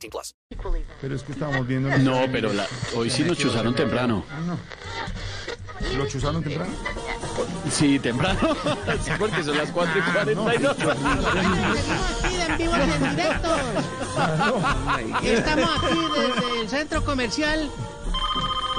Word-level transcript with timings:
18 0.00 0.08
plus. 0.10 0.34
Pero 1.00 1.14
es 1.14 1.22
que 1.22 1.32
estábamos 1.32 1.66
viendo. 1.66 1.90
No, 1.98 2.22
pero 2.32 2.52
la- 2.52 2.66
hoy 2.96 3.10
sí 3.10 3.22
nos 3.22 3.36
chuzaron 3.38 3.74
temprano. 3.74 4.24
¿Lo 5.96 6.06
chuzaron 6.06 6.42
temprano? 6.42 6.72
Sí, 7.70 7.98
temprano. 7.98 8.38
Sí, 9.04 9.10
porque 9.18 9.42
son 9.42 9.56
las 9.56 9.70
4 9.70 9.98
y 9.98 10.02
42. 10.12 10.52
Seguimos 10.52 10.86
aquí 10.86 12.34
en 12.48 12.58
vivo 12.58 12.74
y 12.76 12.80
en 12.80 13.10
directo. 13.16 13.56
Estamos 15.22 15.70
aquí 15.78 15.98
desde 16.16 16.60
el 16.60 16.68
centro 16.68 17.04
comercial 17.04 17.70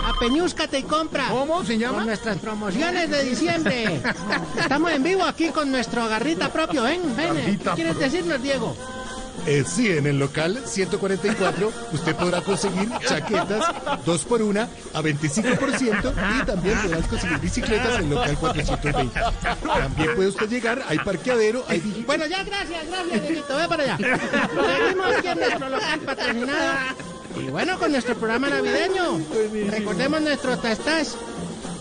a 0.06 0.14
Peñúscate 0.20 0.80
y 0.80 0.84
compra. 0.84 1.28
¿Cómo 1.30 1.64
se 1.64 1.74
Con 1.74 1.80
llama? 1.80 2.04
nuestras 2.06 2.38
promociones 2.38 3.10
de 3.10 3.24
diciembre. 3.24 4.02
Estamos 4.60 4.92
en 4.92 5.04
vivo 5.04 5.24
aquí 5.24 5.50
con 5.50 5.72
nuestro 5.72 6.08
garrita 6.08 6.50
propio. 6.52 6.84
Ven, 6.84 7.02
¿Qué 7.16 7.58
quieres 7.76 7.98
decirnos, 7.98 8.42
Diego? 8.42 8.76
Eh, 9.48 9.64
sí, 9.66 9.90
en 9.90 10.06
el 10.06 10.20
local 10.20 10.62
144 10.66 11.72
usted 11.94 12.16
podrá 12.16 12.42
conseguir 12.42 12.90
chaquetas 13.08 13.66
2 14.06 14.26
por 14.26 14.42
1 14.42 14.62
a 14.62 15.02
25% 15.02 16.14
y 16.42 16.46
también 16.46 16.78
podrás 16.84 17.08
conseguir 17.08 17.40
bicicletas 17.40 18.00
en 18.00 18.06
el 18.06 18.10
local 18.12 18.38
420. 18.38 19.20
También 19.64 20.16
puede 20.16 20.30
usted 20.30 20.50
llegar, 20.50 20.84
hay 20.88 21.00
parqueadero, 21.00 21.64
hay 21.68 21.80
Bueno, 22.06 22.26
ya, 22.28 22.44
gracias, 22.44 22.88
gracias, 22.88 23.22
Dieguito. 23.22 23.58
Ve 23.58 23.68
para 23.68 23.84
allá. 23.84 23.98
Seguimos 23.98 25.16
aquí 25.16 25.28
en 25.28 25.40
nuestro 25.40 25.70
local 25.70 26.00
patrocinado. 26.02 26.74
Y 27.40 27.50
bueno, 27.50 27.80
con 27.80 27.92
nuestro 27.92 28.16
programa 28.16 28.50
navideño. 28.50 29.20
Recordemos 29.70 30.22
nuestro 30.22 30.58
tastas. 30.58 31.16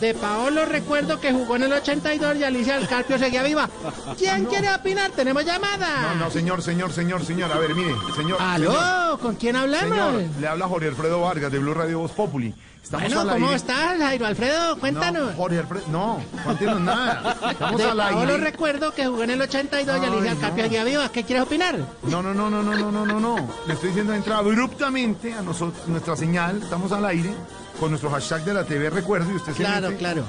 De 0.00 0.14
Paolo 0.14 0.64
recuerdo 0.64 1.20
que 1.20 1.30
jugó 1.30 1.56
en 1.56 1.64
el 1.64 1.72
82 1.74 2.36
y 2.36 2.44
Alicia 2.44 2.78
del 2.78 2.88
Carpio 2.88 3.18
seguía 3.18 3.42
viva. 3.42 3.68
¿Quién 4.16 4.46
ah, 4.46 4.48
quiere 4.48 4.74
opinar? 4.74 5.10
Tenemos 5.10 5.44
llamada. 5.44 6.14
No, 6.14 6.24
no, 6.24 6.30
señor, 6.30 6.62
señor, 6.62 6.90
señor, 6.90 7.22
señor. 7.22 7.52
A 7.52 7.58
ver, 7.58 7.74
mire, 7.74 7.94
señor. 8.16 8.38
¿Aló? 8.40 9.18
¿Con 9.20 9.34
quién 9.34 9.56
hablamos? 9.56 10.22
Le 10.40 10.48
habla 10.48 10.66
Jorge 10.68 10.88
Alfredo 10.88 11.20
Vargas 11.20 11.52
de 11.52 11.58
Blue 11.58 11.74
Radio 11.74 11.98
Voz 11.98 12.12
Populi. 12.12 12.54
Estamos 12.82 13.08
bueno, 13.08 13.20
al 13.20 13.28
aire. 13.28 13.40
¿cómo 13.42 13.56
estás, 13.56 13.98
Jairo 13.98 14.26
Alfredo? 14.26 14.78
Cuéntanos. 14.78 15.30
No, 15.32 15.36
Jorge 15.36 15.58
Alfredo, 15.58 15.84
no, 15.88 16.18
no 16.44 16.50
entiendo 16.50 16.80
nada. 16.80 17.36
Estamos 17.50 17.78
de 17.78 17.90
al 17.90 18.00
aire. 18.00 18.14
Paolo 18.14 18.36
recuerdo 18.38 18.94
que 18.94 19.06
jugó 19.06 19.22
en 19.22 19.30
el 19.30 19.42
82 19.42 19.94
Ay, 19.94 20.00
y 20.02 20.06
Alicia 20.06 20.30
del 20.30 20.40
Carpio 20.40 20.64
seguía 20.64 20.84
viva. 20.84 21.12
¿Qué 21.12 21.24
quieres 21.24 21.44
opinar? 21.44 21.78
No, 22.04 22.22
no, 22.22 22.32
no, 22.32 22.48
no, 22.48 22.62
no, 22.62 22.74
no, 22.74 22.90
no, 22.90 23.04
no. 23.04 23.20
no. 23.20 23.36
Le 23.66 23.74
estoy 23.74 23.90
diciendo, 23.90 24.14
entra 24.14 24.38
abruptamente 24.38 25.34
a 25.34 25.42
nosotros, 25.42 25.86
nuestra 25.88 26.16
señal. 26.16 26.62
Estamos 26.62 26.90
al 26.92 27.04
aire 27.04 27.34
con 27.80 27.90
nuestro 27.90 28.10
hashtag 28.10 28.44
de 28.44 28.54
la 28.54 28.64
TV 28.64 28.90
Recuerdo 28.90 29.32
y 29.32 29.36
usted 29.36 29.52
se 29.52 29.58
Claro, 29.58 29.88
mete 29.88 29.98
claro. 29.98 30.24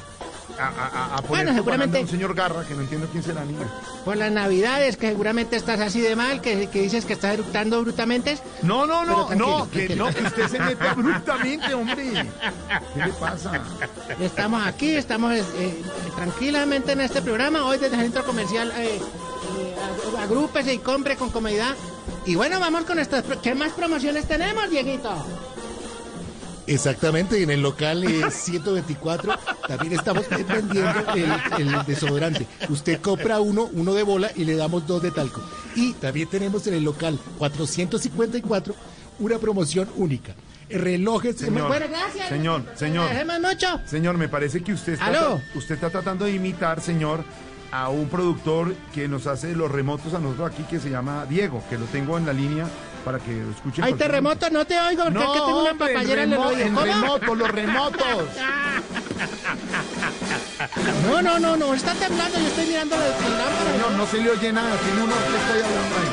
a, 0.58 0.64
a, 0.68 0.70
a, 0.70 1.06
a 1.18 1.22
poner 1.22 1.28
Bueno, 1.46 1.54
seguramente- 1.54 1.98
de 1.98 2.04
un 2.04 2.10
señor 2.10 2.34
Garra 2.34 2.64
que 2.66 2.74
no 2.76 2.82
entiendo 2.82 3.08
quién 3.12 3.22
será 3.24 3.44
ni. 3.46 3.56
Por 4.06 4.16
las 4.18 4.32
navidades, 4.32 4.96
que 4.98 5.10
seguramente 5.10 5.56
estás 5.58 5.80
así 5.82 6.00
de 6.02 6.16
mal, 6.16 6.42
que, 6.42 6.68
que 6.70 6.82
dices 6.82 7.06
que 7.06 7.14
estás 7.14 7.34
eructando 7.34 7.82
brutamente. 7.82 8.38
No, 8.64 8.86
no, 8.88 9.04
no, 9.06 9.30
no, 9.36 9.70
que 9.70 9.80
tranquilo. 9.88 10.06
no, 10.08 10.14
que 10.16 10.24
usted 10.24 10.48
se 10.48 10.60
mete 10.60 10.88
abruptamente, 10.88 11.74
hombre. 11.74 12.26
¿Qué 12.94 13.06
le 13.06 13.14
pasa? 13.14 13.52
Estamos 14.20 14.66
aquí, 14.66 14.96
estamos 14.96 15.34
eh, 15.36 15.82
tranquilamente 16.16 16.94
en 16.94 17.02
este 17.02 17.22
programa. 17.22 17.66
Hoy 17.66 17.78
desde 17.78 17.96
el 17.98 18.02
centro 18.04 18.24
comercial, 18.24 18.72
eh, 18.78 18.98
eh, 18.98 19.76
ag- 20.16 20.24
agrúpese 20.24 20.74
y 20.74 20.78
compre 20.80 21.16
con 21.18 21.30
comodidad. 21.32 21.76
Y 22.26 22.36
bueno, 22.36 22.60
vamos 22.60 22.84
con 22.86 22.98
estas. 23.00 23.24
¿Qué 23.44 23.54
más 23.56 23.72
promociones 23.74 24.28
tenemos, 24.28 24.70
Dieguito? 24.70 25.12
Exactamente, 26.68 27.40
y 27.40 27.44
en 27.44 27.52
el 27.52 27.62
local 27.62 28.04
eh, 28.04 28.24
124 28.32 29.34
también 29.68 29.94
estamos 29.94 30.26
vendiendo 30.30 30.74
el, 31.16 31.62
el 31.62 31.86
desodorante. 31.86 32.46
Usted 32.70 33.02
compra 33.02 33.40
uno, 33.40 33.70
uno 33.74 33.94
de 33.94 34.04
bola 34.04 34.32
y 34.36 34.46
le 34.46 34.56
damos 34.56 34.86
dos 34.88 35.02
de 35.02 35.12
talco. 35.12 35.42
Y 35.76 35.94
también 35.94 36.28
tenemos 36.30 36.66
en 36.68 36.76
el 36.76 36.84
local 36.84 37.20
454 37.38 38.76
una 39.20 39.38
promoción 39.40 39.90
única. 39.98 40.34
Relojes. 40.70 41.38
Señor, 41.38 41.68
Bueno, 41.68 41.86
gracias. 41.90 42.30
señor, 42.30 42.64
señor. 42.76 43.10
Mucho. 43.42 43.80
Señor, 43.86 44.18
me 44.18 44.30
parece 44.30 44.64
que 44.64 44.74
usted 44.74 44.94
está, 44.94 45.42
usted 45.56 45.76
está 45.76 45.90
tratando 45.90 46.26
de 46.26 46.32
imitar, 46.32 46.80
señor, 46.80 47.24
a 47.72 47.90
un 47.90 48.08
productor 48.08 48.74
que 48.94 49.08
nos 49.08 49.28
hace 49.28 49.54
los 49.56 49.70
remotos 49.70 50.14
a 50.14 50.20
nosotros 50.20 50.52
aquí 50.52 50.64
que 50.64 50.80
se 50.80 50.90
llama 50.90 51.26
Diego, 51.30 51.62
que 51.70 51.78
lo 51.78 51.86
tengo 51.86 52.18
en 52.18 52.26
la 52.26 52.34
línea 52.34 52.68
para 53.02 53.20
que 53.20 53.50
escuchen. 53.52 53.84
Hay 53.84 53.94
terremoto, 53.94 54.50
no 54.50 54.66
te 54.66 54.80
oigo 54.80 55.04
porque 55.04 55.20
que 55.20 55.40
tengo 55.46 55.62
una 55.62 55.74
papayera 55.74 56.24
en 56.24 56.34
el 56.34 56.40
oído. 56.40 56.66
¿Cómo? 56.66 56.82
remoto, 56.86 57.36
los 57.36 57.50
remotos. 57.50 58.26
No, 61.08 61.22
no, 61.22 61.40
no, 61.40 61.58
no, 61.58 61.74
está 61.74 61.94
temblando, 61.94 62.40
yo 62.40 62.48
estoy 62.48 62.68
mirando 62.68 62.96
la, 62.96 63.08
lámpara. 63.08 63.72
Señor, 63.72 63.92
no 63.98 64.06
se 64.06 64.18
le 64.18 64.30
oye 64.30 64.54
nada, 64.54 64.76
tiene 64.78 65.04
uno 65.04 65.14
que 65.14 65.38
estoy 65.38 65.62
hablando 65.62 65.96
ahí. 65.96 66.12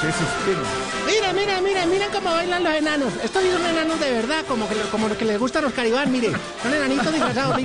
Se 0.00 0.12
suspende. 0.12 0.62
Mira, 1.06 1.32
mira, 1.32 1.60
mira, 1.60 1.86
miren 1.86 2.10
cómo 2.12 2.30
bailan 2.30 2.62
los 2.62 2.72
enanos. 2.74 3.12
Estos 3.22 3.42
sí 3.42 3.50
son 3.50 3.64
enanos 3.64 3.98
de 3.98 4.12
verdad, 4.12 4.44
como 4.46 4.68
que, 4.68 4.74
como 4.90 5.08
los 5.08 5.16
que 5.16 5.24
les 5.24 5.38
gustan 5.38 5.64
los 5.64 5.72
caribán, 5.72 6.12
mire. 6.12 6.32
Son 6.62 6.72
enanitos 6.72 7.12
disfrazados. 7.12 7.56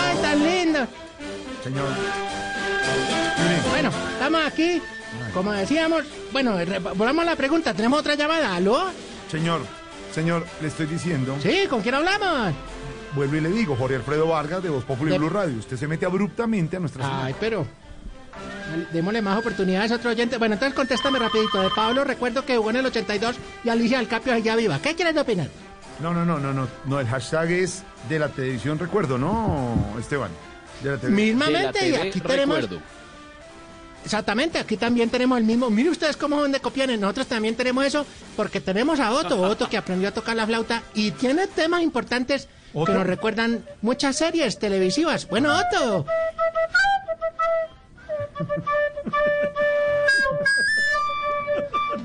Ay, 0.00 0.16
tan 0.22 0.44
lindo. 0.44 0.86
Señor. 1.62 1.88
Bueno, 3.70 3.90
estamos 4.12 4.40
aquí. 4.46 4.80
Como 5.32 5.52
decíamos, 5.52 6.02
bueno, 6.32 6.56
volvamos 6.96 7.22
a 7.22 7.30
la 7.30 7.36
pregunta. 7.36 7.74
¿Tenemos 7.74 8.00
otra 8.00 8.14
llamada? 8.14 8.54
¿Aló? 8.54 8.84
señor, 9.30 9.62
señor, 10.14 10.46
le 10.60 10.68
estoy 10.68 10.86
diciendo, 10.86 11.36
Sí, 11.42 11.66
¿con 11.68 11.82
quién 11.82 11.94
hablamos? 11.96 12.54
vuelvo 13.16 13.36
y 13.36 13.40
le 13.40 13.48
digo, 13.50 13.76
Jorge 13.76 13.96
Alfredo 13.96 14.26
Vargas 14.28 14.62
de 14.62 14.70
Voz 14.70 14.84
Populi 14.84 15.12
De- 15.12 15.18
Blue 15.18 15.28
Radio. 15.28 15.56
Usted 15.58 15.76
se 15.76 15.86
mete 15.86 16.04
abruptamente 16.06 16.76
a 16.76 16.80
nuestra. 16.80 17.24
Ay, 17.26 17.34
pero... 17.38 17.64
Démosle 18.92 19.22
más 19.22 19.38
oportunidades 19.38 19.92
a 19.92 19.96
otro 19.96 20.10
oyente. 20.10 20.36
Bueno, 20.38 20.54
entonces 20.54 20.74
contéstame 20.74 21.18
rapidito. 21.20 21.60
De 21.60 21.70
Pablo 21.70 22.02
recuerdo 22.02 22.44
que 22.44 22.56
jugó 22.56 22.70
en 22.70 22.76
el 22.76 22.86
82 22.86 23.36
y 23.62 23.68
Alicia 23.68 24.00
Alcapio 24.00 24.36
ya 24.38 24.56
viva. 24.56 24.80
¿Qué 24.80 24.96
quieres 24.96 25.16
opinar? 25.16 25.46
No, 26.00 26.12
no, 26.12 26.24
no, 26.24 26.38
no, 26.40 26.52
no, 26.52 26.66
no, 26.86 26.98
el 26.98 27.06
hashtag 27.06 27.52
es 27.52 27.84
de 28.08 28.18
la 28.18 28.28
televisión 28.30 28.78
recuerdo, 28.80 29.16
¿no, 29.16 29.76
Esteban? 30.00 30.30
De 30.82 30.90
la 30.90 30.98
televisión. 30.98 31.00
De 31.00 31.08
la 31.08 31.08
Mismamente, 31.10 31.88
y 31.88 31.94
aquí 31.94 32.20
tenemos... 32.20 32.62
recuerdo. 32.62 32.82
Exactamente, 34.04 34.58
aquí 34.58 34.76
también 34.76 35.08
tenemos 35.08 35.38
el 35.38 35.44
mismo. 35.44 35.70
Mire 35.70 35.88
ustedes 35.88 36.16
cómo 36.16 36.38
son 36.38 36.52
de 36.52 36.60
copianes. 36.60 37.00
Nosotros 37.00 37.26
también 37.26 37.56
tenemos 37.56 37.86
eso 37.86 38.04
porque 38.36 38.60
tenemos 38.60 39.00
a 39.00 39.12
Otto, 39.12 39.40
Otto 39.50 39.68
que 39.68 39.78
aprendió 39.78 40.08
a 40.08 40.12
tocar 40.12 40.36
la 40.36 40.46
flauta 40.46 40.82
y 40.94 41.12
tiene 41.12 41.46
temas 41.46 41.82
importantes 41.82 42.48
¿Otto? 42.74 42.92
que 42.92 42.98
nos 42.98 43.06
recuerdan 43.06 43.64
muchas 43.80 44.16
series 44.16 44.58
televisivas. 44.58 45.26
Bueno, 45.28 45.56
Otto. 45.56 46.04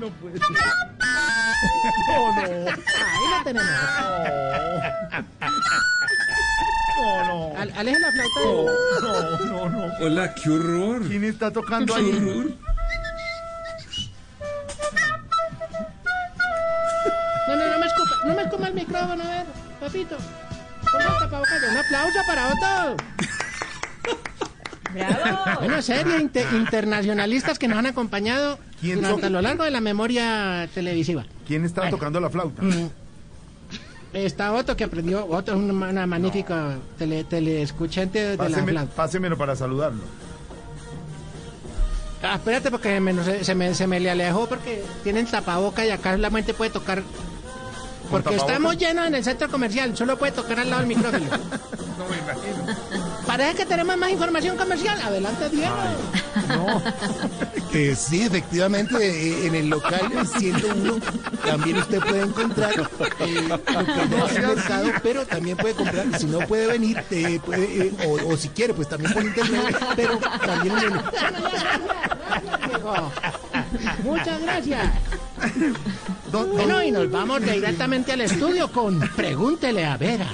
Ahí 2.40 3.26
la 3.30 3.44
tenemos. 3.44 3.70
No, 7.00 7.50
no, 7.52 7.58
Al- 7.58 7.72
aleje 7.76 7.98
la 7.98 8.12
flauta. 8.12 8.40
de- 8.40 9.46
no, 9.46 9.68
no, 9.68 9.86
no. 9.88 9.94
Hola, 10.00 10.34
qué 10.34 10.50
horror. 10.50 11.06
¿Quién 11.08 11.24
está 11.24 11.50
tocando 11.50 11.94
Qué 11.94 12.00
ahí? 12.00 12.10
horror. 12.10 12.52
No, 17.48 17.56
no, 17.56 17.66
no 17.72 17.78
me 17.78 17.86
escupa, 17.86 18.10
no 18.26 18.34
me 18.34 18.42
escupa 18.42 18.68
el 18.68 18.74
micrófono, 18.74 19.22
a 19.24 19.28
ver, 19.30 19.46
papito. 19.80 20.16
Un 20.92 21.76
aplauso 21.76 22.18
para 22.26 22.48
Otto. 22.48 22.96
Bueno, 25.60 25.82
serie 25.82 26.18
inte- 26.20 26.44
internacionalistas 26.52 27.58
que 27.58 27.68
nos 27.68 27.78
han 27.78 27.86
acompañado 27.86 28.58
¿Quién 28.80 28.96
durante 28.96 29.22
son? 29.22 29.24
a 29.26 29.30
lo 29.30 29.40
largo 29.42 29.62
de 29.64 29.70
la 29.70 29.80
memoria 29.80 30.68
televisiva. 30.74 31.24
¿Quién 31.46 31.64
está 31.64 31.82
Bueno. 31.82 31.96
tocando 31.96 32.20
la 32.20 32.28
flauta? 32.30 32.62
Está 34.12 34.52
Otto 34.52 34.76
que 34.76 34.84
aprendió, 34.84 35.24
Otto 35.28 35.52
es 35.52 35.58
una, 35.58 35.88
una 35.88 36.06
magnífica 36.06 36.76
tele, 36.98 37.22
teleescuchante 37.24 38.18
de 38.30 38.36
la 38.36 38.44
Páseme- 38.48 38.70
flauta. 38.72 38.94
pásemelo 38.96 39.38
para 39.38 39.54
saludarlo. 39.54 40.02
Ah, 42.22 42.34
espérate 42.34 42.70
porque 42.70 43.00
me- 43.00 43.44
se, 43.44 43.54
me, 43.54 43.72
se 43.74 43.86
me 43.86 44.00
le 44.00 44.10
alejó 44.10 44.46
porque 44.48 44.82
tienen 45.04 45.26
tapaboca 45.26 45.86
y 45.86 45.90
acá 45.90 46.12
solamente 46.12 46.52
puede 46.54 46.70
tocar. 46.70 47.02
Porque 48.10 48.24
tapaboca? 48.30 48.52
estamos 48.52 48.76
llenos 48.78 49.06
en 49.06 49.14
el 49.14 49.24
centro 49.24 49.48
comercial, 49.48 49.96
solo 49.96 50.18
puede 50.18 50.32
tocar 50.32 50.58
al 50.58 50.68
lado 50.70 50.80
del 50.84 50.88
micrófono. 50.88 51.26
No 52.00 52.06
me 52.08 52.16
imagino. 52.16 53.26
parece 53.26 53.56
que 53.56 53.66
tenemos 53.66 53.94
más 53.98 54.10
información 54.10 54.56
comercial. 54.56 54.98
Adelante, 55.02 55.50
Diego. 55.50 55.74
Eh, 57.72 57.94
sí, 57.96 58.22
efectivamente, 58.22 58.96
eh, 58.98 59.46
en 59.46 59.54
el 59.54 59.68
local 59.68 60.10
101 60.26 60.98
también 61.44 61.76
usted 61.76 62.00
puede 62.00 62.22
encontrar 62.22 62.72
eh, 63.20 63.46
lo 63.48 63.62
que 63.62 63.72
es 64.34 64.42
mercado, 64.44 64.90
pero 65.04 65.24
también 65.24 65.56
puede 65.56 65.74
comprar, 65.74 66.18
si 66.18 66.26
no 66.26 66.40
puede 66.40 66.66
venir, 66.66 67.00
eh, 67.12 67.38
puede, 67.44 67.86
eh, 67.86 67.92
o, 68.08 68.32
o 68.32 68.36
si 68.36 68.48
quiere, 68.48 68.74
pues 68.74 68.88
también 68.88 69.12
por 69.12 69.22
internet, 69.22 69.76
pero 69.94 70.18
también 70.18 70.78
en 70.78 70.84
el... 70.84 70.92
Diego. 72.66 73.12
Muchas 74.02 74.42
gracias. 74.42 74.90
Bueno, 76.32 76.82
y 76.82 76.90
nos 76.90 77.08
vamos 77.08 77.40
directamente 77.40 78.12
al 78.12 78.22
estudio 78.22 78.70
con 78.72 78.98
Pregúntele 79.14 79.86
a 79.86 79.96
Vera. 79.96 80.26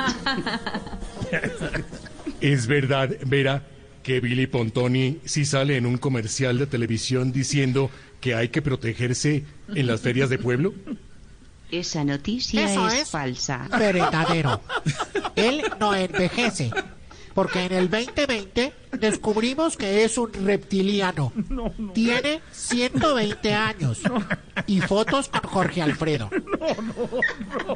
¿Es 2.40 2.66
verdad, 2.66 3.10
Vera, 3.26 3.62
que 4.02 4.20
Billy 4.20 4.46
Pontoni 4.46 5.18
sí 5.24 5.44
sale 5.44 5.76
en 5.76 5.86
un 5.86 5.98
comercial 5.98 6.58
de 6.58 6.66
televisión 6.66 7.32
diciendo 7.32 7.90
que 8.20 8.34
hay 8.34 8.48
que 8.48 8.62
protegerse 8.62 9.44
en 9.68 9.86
las 9.86 10.00
ferias 10.00 10.30
de 10.30 10.38
pueblo? 10.38 10.74
Esa 11.70 12.04
noticia 12.04 12.70
Eso 12.70 12.88
es, 12.88 12.94
es. 12.94 13.10
falsa. 13.10 13.68
Verdadero. 13.70 14.60
Él 15.36 15.62
no 15.78 15.94
envejece. 15.94 16.70
Porque 17.34 17.64
en 17.64 17.72
el 17.72 17.88
2020 17.90 18.72
descubrimos 18.92 19.76
que 19.76 20.04
es 20.04 20.18
un 20.18 20.32
reptiliano. 20.32 21.32
Tiene 21.94 22.40
120 22.52 23.54
años. 23.54 24.00
Y 24.66 24.80
fotos 24.80 25.28
con 25.28 25.42
Jorge 25.42 25.82
Alfredo. 25.82 26.28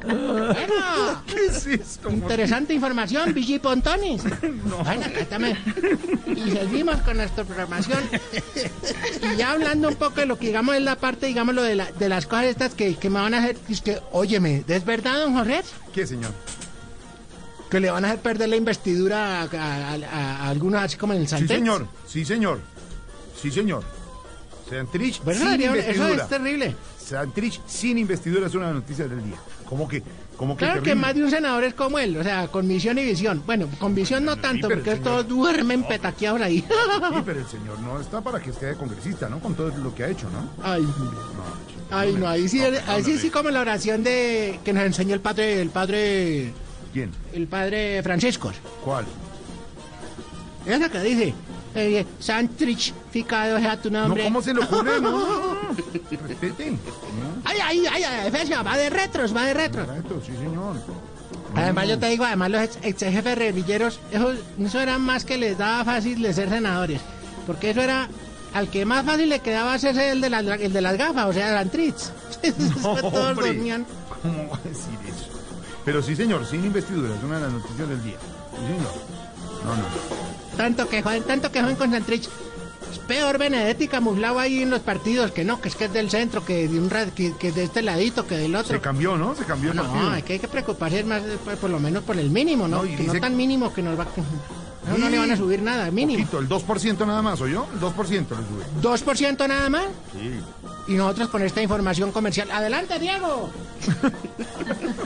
Bueno, 0.05 1.23
¿Qué 1.27 1.47
es 1.47 1.67
esto? 1.67 2.11
interesante 2.11 2.75
información, 2.75 3.33
Vigi 3.35 3.59
Pontonis. 3.59 4.23
Bueno, 4.85 5.03
cuéntame. 5.13 5.57
Y 6.27 6.51
seguimos 6.51 6.97
con 7.03 7.17
nuestra 7.17 7.45
programación. 7.45 8.01
Y 9.33 9.37
ya 9.37 9.53
hablando 9.53 9.89
un 9.89 9.95
poco 9.97 10.17
de 10.21 10.27
lo 10.27 10.39
que 10.39 10.49
digamos 10.49 10.75
es 10.77 10.83
la 10.83 10.97
parte, 10.97 11.27
digamos, 11.27 11.55
lo 11.55 11.63
de, 11.63 11.77
la- 11.77 11.91
de 11.93 12.09
las 12.09 12.27
cosas 12.27 12.47
estas 12.47 12.75
que, 12.75 12.97
que 12.97 13.09
me 13.11 13.21
van 13.21 13.35
a 13.35 13.39
hacer. 13.39 13.57
Es 13.69 13.81
que, 13.81 13.99
óyeme, 14.13 14.65
¿es 14.67 14.85
verdad, 14.85 15.21
don 15.21 15.35
Jorge? 15.35 15.63
¿Qué, 15.95 16.07
señor? 16.07 16.33
Que 17.75 17.81
le 17.81 17.91
van 17.91 18.05
a 18.05 18.09
hacer 18.11 18.21
perder 18.21 18.49
la 18.51 18.55
investidura 18.55 19.41
a, 19.41 19.43
a- 19.43 19.95
a- 19.95 20.37
a 20.45 20.49
algunos, 20.49 20.81
así 20.81 20.97
como 20.97 21.13
en 21.13 21.23
el 21.23 21.27
Sí, 21.27 21.31
Santex. 21.31 21.59
señor. 21.59 21.89
Sí, 22.07 22.25
señor. 22.25 22.61
Sí, 23.43 23.51
señor. 23.51 23.83
Santrich 24.71 25.21
Bueno, 25.25 25.41
sin 25.41 25.49
Adrián, 25.49 25.75
eso 25.75 25.81
investidura. 25.89 26.23
es 26.23 26.29
terrible. 26.29 26.77
Santrich 27.05 27.61
sin 27.67 27.99
investidura 27.99 28.47
es 28.47 28.55
una 28.55 28.73
noticia 28.73 29.09
del 29.09 29.25
día. 29.25 29.35
¿Cómo 29.69 29.89
que? 29.89 30.05
¿Cómo 30.37 30.57
que 30.57 30.65
Claro 30.67 30.85
que 30.85 30.95
más 30.95 31.17
de 31.17 31.25
un 31.25 31.31
senador 31.31 31.65
es 31.65 31.75
como 31.75 31.99
él, 31.99 32.17
o 32.17 32.23
sea, 32.23 32.47
con 32.47 32.65
misión 32.69 32.97
y 32.99 33.05
visión. 33.05 33.43
Bueno, 33.45 33.69
con 33.81 33.93
visión 33.93 34.25
no 34.25 34.37
tanto, 34.37 34.69
porque 34.69 34.93
señor- 34.93 35.03
todos 35.03 35.27
duermen 35.29 35.83
petaqueados 35.83 36.41
ahí. 36.43 36.61
Sí, 36.61 36.67
pero 37.27 37.41
el 37.41 37.47
señor 37.49 37.81
no 37.81 38.01
está 38.01 38.21
para 38.21 38.39
que 38.41 38.51
esté 38.51 38.67
de 38.67 38.75
congresista, 38.77 39.29
¿no? 39.29 39.41
Con 39.41 39.57
todo 39.57 39.71
lo 39.79 39.93
que 39.93 40.05
ha 40.05 40.09
hecho, 40.11 40.29
¿no? 40.31 40.49
Ay, 40.63 40.83
No, 40.83 41.97
ay, 41.99 42.13
no, 42.13 42.29
ahí 42.29 42.49
sí, 42.49 42.61
ahí 42.87 43.03
sí, 43.03 43.19
sí 43.19 43.31
como 43.31 43.51
la 43.51 43.61
oración 43.63 44.05
de 44.05 44.61
que 44.65 44.73
nos 44.73 44.85
enseñó 44.85 45.15
el 45.15 45.21
padre, 45.21 45.61
el 45.61 45.71
padre, 45.71 46.53
¿Quién? 46.95 47.11
el 47.35 47.47
padre 47.49 48.03
Francisco. 48.03 48.51
¿Cuál? 48.83 49.05
Esa 50.65 50.89
que 50.89 51.01
dice, 51.01 51.35
eh, 51.75 52.07
santrificado 52.21 53.59
sea 53.59 53.79
tu 53.83 53.91
No, 53.91 54.03
nombre. 54.03 54.25
¿Cómo 54.25 54.41
se 54.41 54.55
le 54.55 54.61
ocurre? 54.65 55.01
No, 55.01 55.11
no, 55.11 55.19
no. 55.63 55.77
Respeten. 56.27 56.79
Ay, 57.45 57.59
ay, 57.63 57.85
ay, 57.93 58.03
ay, 58.05 58.29
Efesio, 58.29 58.65
va 58.65 58.77
de 58.79 58.89
retros, 58.89 59.37
va 59.37 59.45
de 59.45 59.55
retros. 59.55 59.87
Correcto, 59.87 60.23
sí, 60.25 60.33
señor. 60.37 60.77
Además, 61.57 61.89
yo 61.89 61.99
te 61.99 62.07
digo, 62.09 62.25
además, 62.25 62.51
los 62.51 62.63
ex, 62.63 62.79
ex 62.83 62.99
jefes 63.13 63.37
guerrilleros, 63.39 64.01
eso, 64.11 64.33
eso 64.59 64.81
era 64.81 64.99
más 64.99 65.25
que 65.25 65.37
les 65.37 65.59
daba 65.59 65.85
fácil 65.85 66.23
de 66.23 66.33
ser 66.33 66.49
senadores. 66.49 67.01
Porque 67.47 67.71
eso 67.71 67.81
era, 67.83 68.09
al 68.55 68.69
que 68.69 68.85
más 68.87 69.05
fácil 69.05 69.29
le 69.29 69.41
quedaba 69.41 69.75
hacerse 69.75 70.11
el 70.13 70.21
de 70.21 70.31
las, 70.31 70.45
el 70.45 70.73
de 70.73 70.81
las 70.81 70.97
gafas, 70.97 71.27
o 71.27 71.33
sea, 71.33 71.51
el 71.53 71.57
Antritz. 71.59 72.11
Todos 72.83 73.05
hombre. 73.15 73.49
dormían. 73.49 73.85
¿Cómo 74.23 74.49
va 74.49 74.57
a 74.57 74.61
decir 74.69 74.99
eso? 75.07 75.34
Pero 75.85 76.03
sí, 76.03 76.17
señor, 76.17 76.47
sin 76.47 76.65
investidura, 76.65 77.15
es 77.15 77.23
una 77.23 77.37
de 77.37 77.43
las 77.43 77.53
noticias 77.53 77.89
del 77.89 78.03
día. 78.03 78.17
Sí, 78.53 78.67
señor. 78.67 78.93
No, 79.65 79.71
no, 79.77 79.83
no. 79.83 80.57
Tanto 80.57 80.89
que 80.89 81.03
joden, 81.03 81.23
tanto 81.25 81.51
que 81.53 81.61
joden 81.63 81.77
con 81.77 81.91
Santrich. 81.91 82.29
Es 82.93 82.99
peor 83.01 83.39
Benedetti 83.39 83.89
camuflado 83.89 84.39
ahí 84.39 84.63
en 84.63 84.71
los 84.71 84.81
partidos, 84.81 85.33
que 85.33 85.43
no, 85.45 85.61
que 85.61 85.69
es 85.69 85.75
que 85.75 85.87
es 85.87 85.93
del 85.93 86.11
centro, 86.11 86.45
que 86.45 86.69
de 86.69 86.79
un 86.79 86.89
ra- 86.91 87.07
que, 87.07 87.33
que 87.37 87.51
de 87.51 87.65
este 87.65 87.83
ladito, 87.83 88.27
que 88.27 88.37
del 88.37 88.55
otro. 88.55 88.73
Se 88.77 88.81
cambió, 88.81 89.17
¿no? 89.17 89.35
Se 89.35 89.45
cambió 89.45 89.71
el 89.73 89.77
No, 89.77 89.83
partido. 89.83 90.11
hay 90.11 90.23
que, 90.23 90.33
hay 90.35 90.39
que 90.39 90.49
preocuparse 90.49 91.03
más, 91.03 91.23
por, 91.45 91.57
por 91.57 91.71
lo 91.71 91.81
menos 91.81 92.05
por 92.05 92.17
el 92.19 92.31
mínimo, 92.31 92.69
¿no? 92.69 92.79
No, 92.79 92.85
y 92.85 92.95
que 92.95 93.03
no 93.05 93.15
tan 93.15 93.37
mínimo 93.37 93.73
que 93.75 93.83
nos 93.83 93.99
va... 93.99 94.07
No, 94.89 94.99
no 94.99 95.09
le 95.09 95.19
van 95.19 95.31
a 95.31 95.37
subir 95.37 95.63
nada, 95.63 95.91
mínimo. 95.91 96.19
Poquito, 96.31 96.39
el 96.41 96.49
2% 96.49 97.07
nada 97.07 97.23
más, 97.23 97.41
¿oyó? 97.41 97.67
El 97.73 97.81
2% 97.81 97.97
le 98.11 98.21
sube. 98.21 98.65
¿2% 98.83 99.49
nada 99.49 99.71
más? 99.71 99.85
Sí. 100.13 100.41
Y 100.87 100.95
nosotros 100.95 101.29
con 101.29 101.43
esta 101.43 101.63
información 101.63 102.13
comercial. 102.13 102.51
¡Adelante, 102.51 102.99
Diego! 102.99 103.51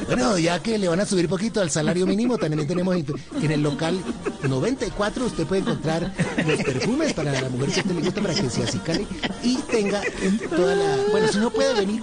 Bueno, 0.07 0.39
ya 0.39 0.59
que 0.63 0.79
le 0.79 0.89
van 0.89 1.01
a 1.01 1.05
subir 1.05 1.29
poquito 1.29 1.61
al 1.61 1.71
salario 1.71 2.07
mínimo, 2.07 2.39
también 2.39 2.67
tenemos 2.67 2.97
en 2.97 3.05
en 3.43 3.51
el 3.51 3.63
local 3.63 4.01
94 4.47 5.27
usted 5.27 5.47
puede 5.47 5.61
encontrar 5.63 6.13
los 6.47 6.63
perfumes 6.63 7.13
para 7.13 7.33
la 7.33 7.49
mujer 7.49 7.71
que 7.71 7.81
usted 7.81 7.95
le 7.95 8.01
gusta 8.03 8.21
para 8.23 8.35
que 8.35 8.49
se 8.49 8.63
acicale 8.63 9.07
y 9.43 9.57
tenga 9.57 10.01
en 10.23 10.39
toda 10.39 10.75
la... 10.75 10.97
Bueno, 11.11 11.29
si 11.29 11.39
no 11.39 11.51
puede 11.51 11.75
venir, 11.75 12.03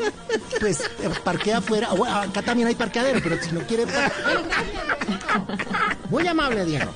pues 0.59 0.81
eh, 0.81 1.09
parquea 1.23 1.57
afuera. 1.57 1.89
Bueno, 1.93 2.15
acá 2.15 2.41
también 2.41 2.67
hay 2.67 2.75
parqueadero, 2.75 3.19
pero 3.23 3.41
si 3.41 3.51
no 3.51 3.61
quiere... 3.61 3.85
Muy 6.09 6.27
amable, 6.27 6.65
Diego. 6.65 6.91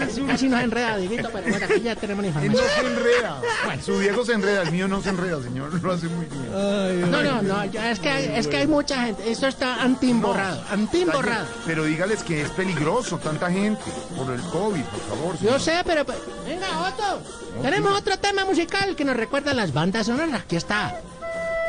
Casi 0.26 0.48
nos 0.48 0.60
enreda, 0.62 0.96
Dieguito, 0.96 1.30
pero 1.32 1.48
bueno, 1.48 1.66
aquí 1.66 1.80
ya 1.82 1.96
tenemos 1.96 2.24
la 2.24 2.28
Él 2.30 2.34
no 2.34 2.42
información. 2.58 2.84
se 2.84 2.86
enreda. 2.92 3.40
Su 3.84 3.98
Diego 3.98 4.24
se 4.24 4.32
enreda, 4.32 4.62
el 4.62 4.72
mío 4.72 4.88
no 4.88 5.00
se 5.02 5.08
enreda, 5.10 5.42
señor. 5.42 5.82
Lo 5.82 5.92
hace 5.92 6.06
muy 6.08 6.26
bien. 6.26 7.10
No, 7.10 7.22
no, 7.22 7.42
no, 7.42 7.62
es 7.62 8.00
que 8.00 8.08
hay, 8.10 8.24
es 8.36 8.46
que 8.48 8.56
hay 8.58 8.66
mucha 8.66 9.04
gente. 9.04 9.30
Esto 9.30 9.46
está 9.46 9.82
antimborrado, 9.82 10.62
antimborrado. 10.70 11.46
Pero 11.66 11.84
dígales 11.84 12.22
que 12.22 12.42
es 12.42 12.50
peligroso, 12.50 13.18
tanta 13.18 13.50
gente, 13.50 13.82
por 14.16 14.30
el 14.32 14.40
COVID, 14.42 14.82
por 14.82 15.00
favor. 15.16 15.38
Yo 15.40 15.58
sé, 15.58 15.82
pero... 15.84 16.04
pues, 16.04 16.18
Venga, 16.46 16.66
Otto. 16.88 17.22
Tenemos 17.62 17.98
otro 17.98 18.16
tema 18.18 18.44
musical 18.44 18.96
que 18.96 19.04
nos 19.04 19.16
recuerda 19.16 19.50
a 19.50 19.54
las 19.54 19.72
bandas 19.72 20.06
sonoras. 20.06 20.42
Aquí 20.42 20.56
está. 20.56 21.00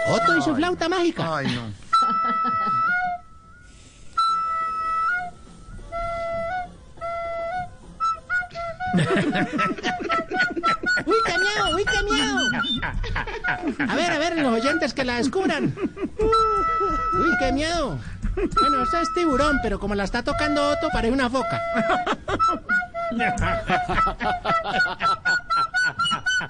Otto 0.10 0.38
y 0.38 0.42
su 0.42 0.56
flauta 0.56 0.88
mágica. 0.90 1.38
Ay, 1.38 1.48
no. 1.54 1.62
¡Uy, 11.06 11.16
qué 11.26 11.38
miedo! 11.38 11.76
¡Uy, 11.76 11.86
qué 11.86 12.04
miedo! 12.04 12.38
A 13.90 13.96
ver, 13.96 14.12
a 14.12 14.20
ver, 14.20 14.38
los 14.38 14.54
oyentes 14.54 14.94
que 14.94 15.04
la 15.04 15.16
descubran. 15.18 15.74
¡Uy, 15.78 17.30
qué 17.40 17.52
miedo! 17.52 17.98
Bueno, 18.60 18.84
esta 18.84 19.02
es 19.02 19.14
tiburón, 19.14 19.60
pero 19.62 19.80
como 19.80 19.94
la 19.96 20.04
está 20.06 20.24
tocando 20.24 20.70
Otto, 20.70 20.88
parece 20.94 21.14
una 21.14 21.30
foca. 21.30 21.62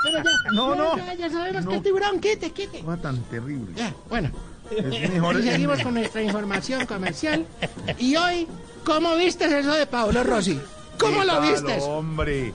Pero 0.04 0.18
ya, 0.24 0.52
No, 0.54 0.76
no. 0.76 0.98
Ya, 0.98 1.14
ya 1.14 1.30
sabemos 1.30 1.66
No. 1.66 1.72
que 1.72 1.80
tiburón, 1.82 2.20
quite, 2.20 2.52
quite. 2.52 2.80
Cosa 2.82 3.02
tan 3.02 3.18
terrible. 3.24 3.74
Ya, 3.76 3.94
bueno. 4.10 4.30
Es 4.72 5.12
mejor. 5.12 5.40
Y 5.40 5.44
seguimos 5.44 5.82
con 5.82 5.94
nuestra 5.96 6.22
información 6.22 6.86
comercial. 6.86 7.46
Y 7.98 8.16
hoy, 8.16 8.48
¿cómo 8.86 9.16
vistes 9.16 9.52
eso 9.52 9.74
de 9.74 9.86
Paolo 9.86 10.24
Rossi? 10.24 10.62
¿Cómo 11.02 11.20
¿Qué 11.22 11.26
lo 11.26 11.34
tal, 11.40 11.52
vistes? 11.52 11.84
hombre. 11.84 12.54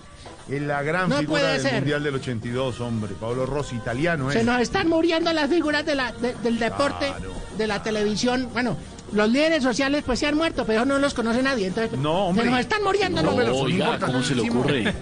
Es 0.49 0.63
la 0.63 0.81
gran 0.83 1.09
No 1.09 1.19
figura 1.19 1.41
puede 1.41 1.53
del 1.55 1.63
ser. 1.63 1.75
Mundial 1.75 2.03
del 2.05 2.15
82, 2.15 2.81
hombre. 2.81 3.15
Pablo 3.21 3.47
Rossi, 3.47 3.75
italiano, 3.77 4.31
¿eh? 4.31 4.35
Se 4.35 4.45
nos 4.45 4.61
están 4.61 4.89
muriendo 4.89 5.33
las 5.33 5.51
figuras 5.51 5.85
de 5.85 5.97
la, 5.97 6.13
de- 6.13 6.35
del 6.37 6.59
deporte, 6.61 7.07
Claro. 7.09 7.33
de 7.59 7.67
la 7.67 7.83
televisión. 7.83 8.49
Bueno, 8.53 8.77
los 9.13 9.29
líderes 9.29 9.65
sociales 9.65 10.05
pues 10.07 10.21
se 10.21 10.27
han 10.27 10.37
muerto, 10.37 10.65
pero 10.65 10.85
no 10.85 10.99
los 10.99 11.15
conoce 11.15 11.43
nadie. 11.43 11.67
Entonces, 11.67 11.99
No, 11.99 12.27
hombre. 12.29 12.45
se 12.45 12.51
nos 12.53 12.61
están 12.61 12.83
muriendo. 12.85 13.23
No, 13.23 13.33
los- 13.41 13.57
Oiga, 13.61 13.99
¿cómo 13.99 14.23
se 14.23 14.35
le 14.37 14.49
ocurre? 14.49 14.95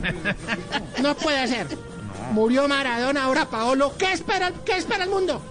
No 1.03 1.15
puede 1.15 1.47
ser. 1.47 1.67
Murió 2.33 2.67
Maradona, 2.67 3.25
ahora 3.25 3.45
Paolo. 3.51 3.93
¿Qué 3.99 4.13
espera, 4.13 4.51
¿Qué 4.65 4.79
espera 4.79 5.05
el 5.05 5.11
mundo? 5.11 5.43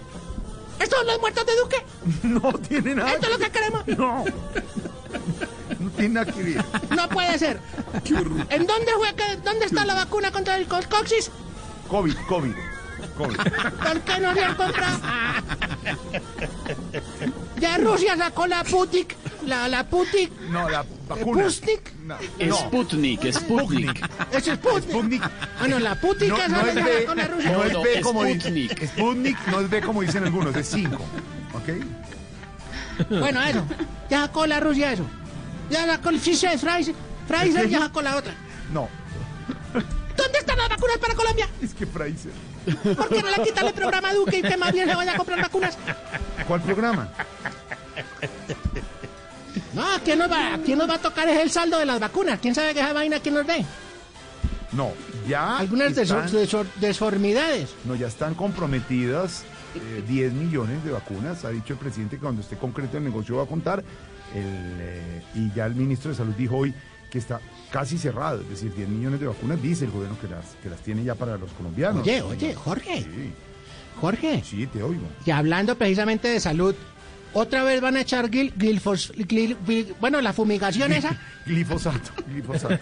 ¿Estos 0.79 0.97
son 0.97 1.07
los 1.07 1.19
muertos 1.19 1.45
de 1.45 1.51
Duque? 1.55 1.85
No 2.41 2.51
tiene 2.67 2.95
nada. 2.95 3.13
¿Esto 3.13 3.27
es 3.27 3.31
lo 3.33 3.37
que 3.37 3.51
queremos? 3.51 3.87
No. 3.89 4.25
No 5.79 5.89
tiene 5.91 6.13
nada 6.15 6.31
que 6.31 6.43
ver. 6.43 6.65
No 6.95 7.09
puede 7.09 7.37
ser. 7.39 7.59
¿En 8.49 8.65
dónde, 8.67 8.91
fue 8.97 9.13
que- 9.15 9.37
dónde 9.43 9.65
está 9.65 9.85
la 9.85 9.95
vacuna 9.95 10.31
contra 10.31 10.55
el 10.57 10.65
coxis? 10.67 11.31
COVID, 11.89 12.15
COVID. 12.27 12.53
COVID. 13.17 13.35
¿Por 13.37 14.01
qué 14.01 14.19
no 14.19 14.33
se 14.33 14.43
han 14.43 14.55
comprado? 14.55 14.99
Ya 17.59 17.77
Rusia 17.77 18.15
sacó 18.17 18.47
la 18.47 18.63
Putik, 18.63 19.15
la, 19.45 19.67
la 19.67 19.83
Putik, 19.87 20.31
No, 20.49 20.69
la 20.69 20.85
vacuna. 21.07 21.49
Sputnik. 21.49 21.93
No. 22.05 22.15
no. 22.47 22.55
Sputnik, 22.57 23.31
Sputnik. 23.33 24.09
Eso 24.31 24.51
es 24.53 24.57
Sputnik. 24.59 24.89
Sputnik. 24.89 25.23
Bueno, 25.59 25.79
la 25.79 25.95
Putik 25.95 26.29
No, 26.29 26.37
esa 26.37 26.47
no 26.47 26.61
la 26.63 26.69
es 26.71 26.75
B, 26.75 27.01
sacó 27.01 27.15
la 27.15 27.27
Rusia. 27.27 27.51
no 27.51 27.63
es 27.63 27.73
No, 27.73 27.81
B 27.83 27.89
no, 27.95 28.01
como 28.01 28.21
Sputnik. 28.23 28.53
dicen. 28.79 28.87
Sputnik 28.89 29.47
no 29.47 29.59
es 29.61 29.69
B 29.69 29.81
como 29.81 30.01
dicen 30.01 30.23
algunos, 30.23 30.55
es 30.55 30.67
5. 30.69 30.95
¿Ok? 31.53 33.09
Bueno, 33.09 33.41
eso. 33.43 33.63
Ya 34.09 34.21
sacó 34.21 34.45
la 34.45 34.59
Rusia 34.59 34.93
eso. 34.93 35.05
Ya 35.69 35.85
sacó 35.85 36.09
el 36.09 36.19
Fisher 36.19 36.57
Price. 36.59 36.93
Pfizer 37.27 37.69
ya 37.69 37.79
sacó 37.79 38.01
la 38.01 38.15
otra. 38.17 38.33
No, 38.71 38.89
¿Dónde 40.15 40.37
están 40.39 40.57
las 40.57 40.69
vacunas 40.69 40.97
para 40.99 41.15
Colombia? 41.15 41.47
es 41.61 41.73
que 41.73 41.87
Pfizer. 41.87 42.31
¿Por 42.95 43.09
qué 43.09 43.21
no 43.21 43.29
le 43.29 43.43
quitan 43.43 43.67
el 43.67 43.73
programa 43.73 44.09
a 44.09 44.13
Duque 44.13 44.37
y 44.37 44.41
que 44.41 44.55
más 44.57 44.71
bien 44.71 44.87
se 44.87 44.95
vaya 44.95 45.13
a 45.13 45.17
comprar 45.17 45.41
vacunas? 45.41 45.77
¿Cuál 46.47 46.61
programa? 46.61 47.09
No, 49.73 49.83
¿quién 50.03 50.19
nos 50.19 50.31
va, 50.31 50.57
quién 50.63 50.77
nos 50.77 50.89
va 50.89 50.95
a 50.95 50.99
tocar 50.99 51.27
es 51.27 51.39
el 51.41 51.49
saldo 51.51 51.79
de 51.79 51.85
las 51.85 51.99
vacunas? 51.99 52.39
¿Quién 52.39 52.53
sabe 52.55 52.73
que 52.73 52.79
esa 52.79 52.93
vaina 52.93 53.19
quién 53.19 53.35
nos 53.35 53.45
dé? 53.47 53.65
No, 54.71 54.91
ya. 55.27 55.57
Algunas 55.57 55.95
están- 55.97 56.27
desor- 56.27 56.47
desor- 56.65 56.67
desformidades. 56.79 57.69
No, 57.85 57.95
ya 57.95 58.07
están 58.07 58.33
comprometidas 58.35 59.43
eh, 59.75 60.03
10 60.07 60.33
millones 60.33 60.83
de 60.83 60.91
vacunas. 60.91 61.43
Ha 61.45 61.49
dicho 61.49 61.73
el 61.73 61.79
presidente 61.79 62.17
que 62.17 62.21
cuando 62.21 62.41
esté 62.41 62.55
concreto 62.57 62.97
el 62.97 63.03
negocio 63.03 63.37
va 63.37 63.43
a 63.43 63.47
contar. 63.47 63.83
El, 64.33 64.77
eh, 64.79 65.21
y 65.35 65.51
ya 65.53 65.65
el 65.65 65.75
ministro 65.75 66.11
de 66.11 66.17
Salud 66.17 66.33
dijo 66.35 66.57
hoy 66.57 66.73
que 67.11 67.19
está 67.19 67.39
casi 67.71 67.97
cerrado. 67.97 68.41
Es 68.41 68.49
decir, 68.49 68.73
10 68.75 68.89
millones 68.89 69.19
de 69.19 69.27
vacunas 69.27 69.61
dice 69.61 69.85
el 69.85 69.91
gobierno 69.91 70.17
que 70.19 70.27
las, 70.27 70.45
que 70.63 70.69
las 70.69 70.79
tiene 70.79 71.03
ya 71.03 71.15
para 71.15 71.37
los 71.37 71.51
colombianos. 71.51 72.01
Oye, 72.01 72.21
oye, 72.21 72.53
Jorge, 72.55 73.01
Sí, 73.03 73.31
Jorge. 73.99 74.43
sí, 74.43 74.67
te 74.67 74.81
oigo. 74.81 75.03
Y 75.25 75.31
hablando 75.31 75.77
precisamente 75.77 76.27
de 76.27 76.39
salud, 76.39 76.73
otra 77.33 77.63
vez 77.63 77.81
van 77.81 77.97
a 77.97 78.01
echar 78.01 78.29
gil, 78.29 78.53
gilfos- 78.55 79.11
gil- 79.27 79.57
gil- 79.65 79.93
bueno, 79.99 80.21
la 80.21 80.33
fumigación 80.33 80.93
esa. 80.93 81.15
Glifosato, 81.45 82.11
glifosato. 82.31 82.79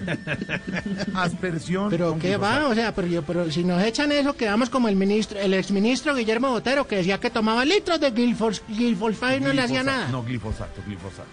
Aspersión. 1.16 1.90
Pero 1.90 2.18
qué 2.20 2.38
va, 2.38 2.68
o 2.68 2.76
sea, 2.76 2.94
pero, 2.94 3.08
yo, 3.08 3.22
pero 3.24 3.50
si 3.52 3.64
nos 3.64 3.82
echan 3.84 4.12
eso, 4.12 4.36
quedamos 4.36 4.70
como 4.70 4.88
el 4.88 4.96
ministro, 4.96 5.40
el 5.40 5.54
exministro 5.56 6.14
Guillermo 6.16 6.50
Botero, 6.52 6.88
que 6.88 6.98
decía 6.98 7.20
que 7.20 7.30
tomaba 7.30 7.66
litros 7.66 8.00
de 8.00 8.12
gilfolfai 8.12 9.38
y 9.38 9.42
no 9.42 9.52
le 9.54 9.62
hacía 9.64 9.84
nada. 9.84 10.08
No, 10.10 10.24
glifosato, 10.24 10.82
glifosato. 10.86 11.28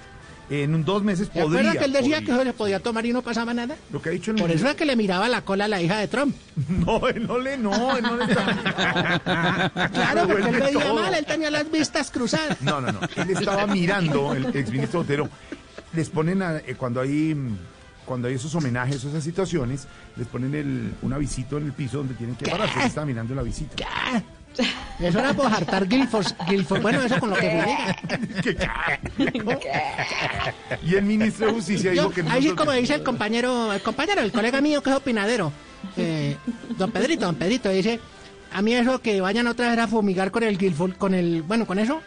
En 0.50 0.74
un 0.74 0.82
dos 0.84 1.02
meses 1.02 1.28
¿Se 1.32 1.40
podría. 1.42 1.60
acuerda 1.60 1.78
que 1.78 1.84
él 1.84 1.92
decía 1.92 2.16
podría. 2.20 2.36
que 2.38 2.44
se 2.44 2.52
podía 2.54 2.80
tomar 2.80 3.04
y 3.04 3.12
no 3.12 3.20
pasaba 3.22 3.52
nada? 3.52 3.76
Lo 3.92 4.00
que 4.00 4.08
ha 4.08 4.12
dicho 4.12 4.30
el 4.30 4.38
Por 4.38 4.50
eso 4.50 4.66
es 4.68 4.74
que 4.76 4.86
le 4.86 4.96
miraba 4.96 5.28
la 5.28 5.42
cola 5.42 5.66
a 5.66 5.68
la 5.68 5.82
hija 5.82 5.98
de 5.98 6.08
Trump. 6.08 6.34
No, 6.68 7.06
él 7.08 7.26
no 7.26 7.38
le, 7.38 7.58
no, 7.58 7.96
él 7.96 8.02
no 8.02 8.16
le 8.16 8.24
está. 8.24 9.70
Claro, 9.92 10.26
porque 10.26 10.48
él 10.48 10.56
veía 10.60 10.80
todo. 10.84 10.94
mal, 10.94 11.14
él 11.14 11.26
tenía 11.26 11.50
las 11.50 11.70
vistas 11.70 12.10
cruzadas. 12.10 12.60
No, 12.62 12.80
no, 12.80 12.92
no. 12.92 13.00
Él 13.16 13.30
estaba 13.30 13.66
mirando, 13.66 14.32
el 14.34 14.46
exministro 14.56 15.00
Otero. 15.00 15.28
Les 15.92 16.08
ponen, 16.08 16.42
a- 16.42 16.58
eh, 16.58 16.74
cuando 16.76 17.00
hay 17.00 17.34
mm, 17.34 17.56
cuando 18.04 18.28
hay 18.28 18.34
esos 18.34 18.54
homenajes, 18.54 19.04
esas 19.04 19.22
situaciones, 19.22 19.86
les 20.16 20.26
ponen 20.26 20.54
el, 20.54 20.94
un 21.02 21.12
avisito 21.12 21.58
en 21.58 21.66
el 21.66 21.72
piso 21.74 21.98
donde 21.98 22.14
tienen 22.14 22.36
que 22.36 22.50
pararse. 22.50 22.78
Él 22.80 22.86
estaba 22.86 23.04
mirando 23.06 23.34
el 23.34 23.38
avisito. 23.40 23.76
Eso 25.00 25.18
era 25.18 25.32
por 25.32 25.46
hartar 25.46 25.88
gilfos, 25.88 26.34
bueno, 26.82 27.02
eso 27.02 27.18
con 27.20 27.30
lo 27.30 27.36
que. 27.36 27.62
Y 30.84 30.94
el 30.96 31.04
ministro 31.04 31.46
de 31.46 31.52
Justicia 31.52 31.92
dijo 31.92 32.04
Yo, 32.04 32.10
que 32.10 32.22
ahí 32.28 32.42
sí 32.42 32.50
como 32.50 32.72
dice 32.72 32.94
el 32.94 33.02
compañero, 33.02 33.72
el 33.72 33.80
compañero, 33.80 34.20
el 34.22 34.32
colega 34.32 34.60
mío 34.60 34.82
que 34.82 34.90
es 34.90 34.96
opinadero, 34.96 35.52
eh, 35.96 36.36
don 36.76 36.90
Pedrito, 36.90 37.26
don 37.26 37.36
Pedrito, 37.36 37.68
dice, 37.70 38.00
a 38.52 38.60
mí 38.62 38.74
eso 38.74 39.00
que 39.00 39.20
vayan 39.20 39.46
otra 39.46 39.70
vez 39.70 39.78
a 39.78 39.86
fumigar 39.86 40.32
con 40.32 40.42
el 40.42 40.58
gilfol, 40.58 40.96
con 40.96 41.14
el, 41.14 41.42
bueno, 41.42 41.66
con 41.66 41.78
eso, 41.78 42.02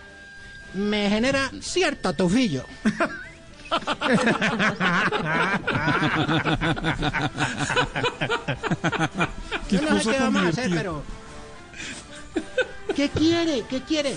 me 0.74 1.10
genera 1.10 1.50
cierto 1.62 2.14
tufillo. 2.14 2.66
Yo 9.70 9.82
no 9.82 10.00
sé 10.00 10.12
qué 10.12 10.20
vamos 10.20 10.44
a 10.44 10.48
hacer, 10.50 10.70
pero... 10.72 11.21
¿Qué 12.96 13.10
quiere? 13.10 13.64
¿Qué 13.70 13.82
quiere? 13.82 14.16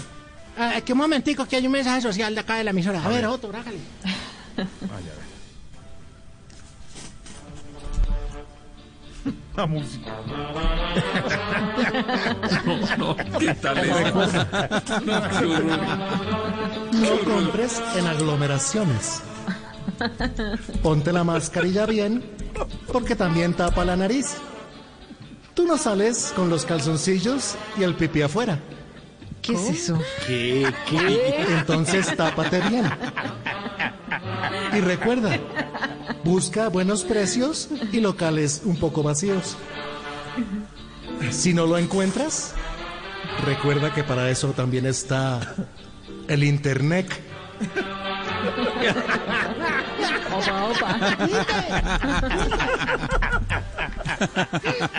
Ah, 0.59 0.81
que 0.85 0.93
un 0.93 0.99
momentico, 0.99 1.47
que 1.47 1.57
hay 1.57 1.67
un 1.67 1.73
mensaje 1.73 2.01
social 2.01 2.35
de 2.35 2.41
acá 2.41 2.57
de 2.57 2.65
la 2.65 2.71
emisora. 2.71 3.05
A, 3.05 3.09
ver, 3.09 3.27
Otto, 3.27 3.49
brájale. 3.49 3.79
La 9.57 9.67
música. 9.67 10.13
¿Qué 13.39 13.55
tal 13.55 13.79
eso? 13.79 13.95
No, 15.05 15.29
qué 15.29 15.47
horror. 15.47 15.81
No 16.93 17.19
compres 17.25 17.83
en 17.97 18.07
aglomeraciones. 18.07 19.23
Ponte 20.83 21.13
la 21.13 21.23
mascarilla 21.23 21.87
bien, 21.87 22.25
porque 22.93 23.15
también 23.15 23.55
tapa 23.55 23.85
la 23.85 23.97
nariz. 23.97 24.37
Tú 25.55 25.67
no 25.67 25.79
sales 25.79 26.33
con 26.35 26.51
los 26.51 26.65
calzoncillos 26.65 27.55
y 27.79 27.85
el 27.85 27.95
pipí 27.95 28.23
afuera. 28.23 28.59
¿Qué 29.41 29.53
es 29.53 29.69
eso? 29.69 29.99
Entonces 30.29 32.17
tápate 32.17 32.61
bien. 32.63 32.91
Y 34.73 34.81
recuerda, 34.81 35.39
busca 36.25 36.69
buenos 36.69 37.05
precios 37.05 37.69
y 37.93 38.01
locales 38.01 38.63
un 38.65 38.77
poco 38.77 39.03
vacíos. 39.03 39.57
Si 41.31 41.55
no 41.55 41.67
lo 41.67 41.79
encuentras, 41.79 42.55
recuerda 43.45 43.93
que 43.95 44.03
para 44.03 44.31
eso 44.31 44.49
también 44.53 44.87
está 44.87 45.55
el 46.27 46.43
internet. 46.43 47.07
Opa, 50.33 50.65
opa. 50.65 50.99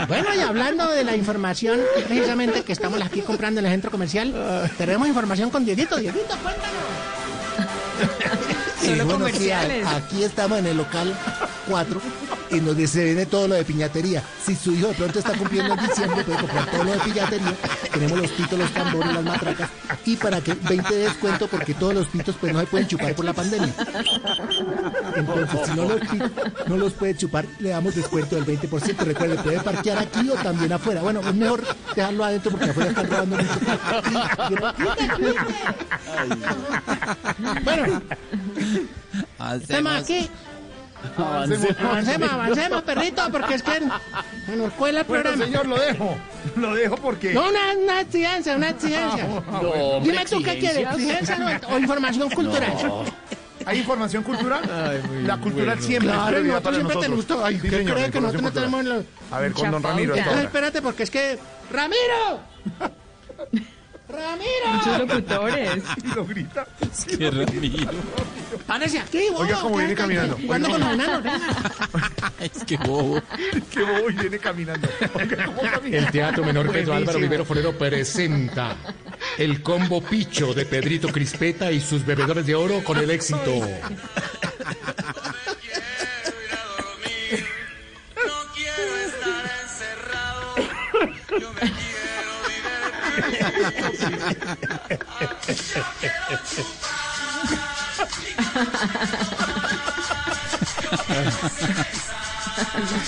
Bueno, 0.07 0.33
y 0.35 0.39
hablando 0.39 0.89
de 0.89 1.03
la 1.03 1.15
información, 1.15 1.79
precisamente 2.07 2.63
que 2.63 2.73
estamos 2.73 3.01
aquí 3.01 3.21
comprando 3.21 3.59
en 3.59 3.65
el 3.65 3.71
centro 3.71 3.91
comercial, 3.91 4.33
tenemos 4.77 5.07
información 5.07 5.49
con 5.49 5.65
Dieguito. 5.65 5.97
Dieguito, 5.97 6.35
cuéntanos. 6.41 7.15
Solo 8.83 9.03
sí, 9.03 9.09
comerciales. 9.09 9.87
aquí 9.87 10.23
estamos 10.23 10.59
en 10.59 10.67
el 10.67 10.77
local 10.77 11.13
4 11.67 12.01
y 12.55 12.61
nos 12.61 12.75
dice, 12.77 13.03
viene 13.03 13.25
todo 13.25 13.47
lo 13.47 13.55
de 13.55 13.65
piñatería. 13.65 14.23
Si 14.43 14.55
su 14.55 14.71
hijo 14.71 14.87
de 14.87 14.93
pronto 14.93 15.19
está 15.19 15.33
cumpliendo 15.37 15.73
en 15.73 15.87
diciembre, 15.87 16.23
puede 16.23 16.39
comprar 16.39 16.71
todo 16.71 16.83
lo 16.83 16.91
de 16.91 16.99
piñatería. 16.99 17.53
Tenemos 17.91 18.19
los 18.19 18.31
pitos, 18.31 18.59
los 18.59 18.71
tambores, 18.71 19.13
las 19.13 19.23
matracas. 19.23 19.69
Y 20.05 20.15
para 20.15 20.41
que 20.41 20.53
20 20.53 20.93
de 20.93 21.03
descuento, 21.03 21.47
porque 21.47 21.73
todos 21.73 21.93
los 21.93 22.07
pitos 22.07 22.35
pues 22.39 22.53
no 22.53 22.59
se 22.61 22.67
pueden 22.67 22.87
chupar 22.87 23.15
por 23.15 23.25
la 23.25 23.33
pandemia. 23.33 23.73
Entonces, 25.15 25.59
si 25.65 25.71
no 25.73 25.83
los, 25.85 25.99
no 26.67 26.77
los 26.77 26.93
puede 26.93 27.15
chupar, 27.15 27.45
le 27.59 27.69
damos 27.69 27.95
descuento 27.95 28.35
del 28.35 28.45
20%. 28.45 28.97
Recuerde, 28.97 29.35
puede 29.37 29.59
parquear 29.59 29.97
aquí 29.99 30.29
o 30.29 30.35
también 30.35 30.71
afuera. 30.71 31.01
Bueno, 31.01 31.21
es 31.21 31.35
mejor 31.35 31.63
dejarlo 31.95 32.23
adentro 32.23 32.51
porque 32.51 32.69
afuera 32.69 32.89
están 32.89 33.07
robando 33.07 33.37
mucho. 33.37 33.59
Bueno, 37.63 38.01
estamos 39.61 39.93
aquí. 39.93 40.29
Avancemos, 41.17 42.31
avancemos, 42.31 42.81
perrito, 42.83 43.21
porque 43.31 43.53
es 43.55 43.63
que 43.63 43.71
se 44.45 44.55
nos 44.55 44.73
cuela 44.73 45.01
el 45.01 45.05
Bueno, 45.05 45.23
programa. 45.23 45.45
señor, 45.45 45.65
lo 45.67 45.79
dejo. 45.79 46.17
Lo 46.55 46.73
dejo 46.75 46.95
porque. 46.97 47.33
No, 47.33 47.47
una, 47.49 47.73
una 47.77 48.01
exigencia, 48.01 48.55
una 48.55 48.69
exigencia. 48.69 49.27
No, 49.27 49.37
hombre, 49.59 50.11
Dime 50.11 50.25
tú 50.25 50.41
qué 50.41 50.57
quieres, 50.59 50.77
exigencia 50.87 51.37
no, 51.37 51.75
o 51.75 51.79
información 51.79 52.29
cultural. 52.31 52.73
¿Hay 53.67 53.79
información 53.79 54.23
cultural? 54.23 54.61
la 55.25 55.37
cultural 55.37 55.79
siempre 55.81 56.09
es 56.09 56.15
Claro, 56.15 56.27
prioridad 56.31 56.53
nosotros 56.53 56.75
siempre 56.75 56.95
te 56.95 57.09
nosotros. 57.09 57.15
gustó. 57.15 57.45
Ay, 57.45 57.55
Sí, 57.59 57.69
¿qué 57.69 57.77
señor, 57.77 57.95
cree 57.95 58.11
que 58.11 58.21
nosotros 58.21 58.41
no 58.43 58.47
información 58.49 58.53
tenemos 58.53 58.79
cultural. 58.79 59.05
los... 59.31 59.37
A 59.37 59.39
ver, 59.41 59.51
con 59.53 59.71
don 59.71 59.83
Ramiro. 59.83 60.15
espérate, 60.15 60.81
porque 60.81 61.03
es 61.03 61.09
que... 61.11 61.39
¡Ramiro! 61.71 62.39
Muchos 62.79 63.61
¡Ramiro! 64.07 65.05
locutores. 65.07 65.83
Y 66.03 66.07
lo 66.15 66.25
grita. 66.25 66.67
Qué 67.17 67.31
Ramiro. 67.31 67.91
¡Párese 68.67 68.99
aquí, 68.99 69.19
bobo! 69.31 69.41
Oiga 69.43 69.59
cómo 69.61 69.77
viene 69.77 69.89
¿qué- 69.89 69.95
qué- 69.95 70.01
caminando. 70.01 70.37
Jugando 70.41 70.69
con 70.69 70.79
los 70.79 70.93
enanos. 70.93 71.23
Es 72.39 72.63
que 72.65 72.77
bobo. 72.77 73.21
Qué 73.71 73.81
bobo 73.81 74.09
y 74.09 74.13
viene 74.13 74.39
caminando. 74.39 74.87
Oiga, 75.13 75.45
¿cómo 75.45 75.61
camina? 75.61 75.97
El 75.97 76.11
Teatro 76.11 76.43
Menor 76.43 76.71
Pedro 76.71 76.93
Álvaro. 76.93 77.19
Vivero 77.19 77.45
Forero 77.45 77.77
presenta 77.77 78.75
el 79.37 79.61
combo 79.61 80.01
picho 80.01 80.53
de 80.53 80.65
Pedrito 80.65 81.07
Crispeta 81.09 81.71
y 81.71 81.79
sus 81.79 82.05
bebedores 82.05 82.45
de 82.45 82.55
oro 82.55 82.83
con 82.83 82.97
el 82.97 83.09
éxito. 83.11 83.61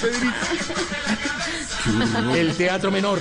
Pedrito. 0.01 0.46
El 2.36 2.56
Teatro 2.56 2.92
Menor 2.92 3.20